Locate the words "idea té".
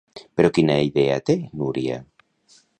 0.85-1.37